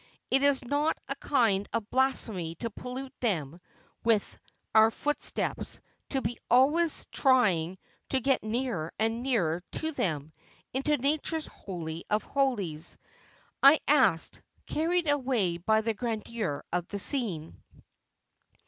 '"Is 0.31 0.63
it 0.63 0.67
not 0.67 0.97
a 1.07 1.15
kind 1.17 1.69
of 1.73 1.87
blasphemy 1.91 2.55
to 2.55 2.71
pollute 2.71 3.13
them 3.19 3.61
with 4.03 4.39
our 4.73 4.89
footsteps, 4.89 5.79
to 6.09 6.23
be 6.23 6.39
always 6.49 7.05
trying 7.11 7.77
to 8.09 8.19
get 8.19 8.41
nearer 8.41 8.91
and 8.97 9.21
nearer 9.21 9.61
to 9.73 9.91
them, 9.91 10.33
into 10.73 10.97
Nature's 10.97 11.45
Holy 11.45 12.03
of 12.09 12.23
Holies 12.23 12.97
?"'I 13.61 13.79
asked, 13.87 14.41
carried 14.65 15.07
away 15.07 15.57
by 15.57 15.81
the 15.81 15.93
grandeur 15.93 16.63
of 16.73 16.87
the 16.87 16.97
scene. 16.97 17.61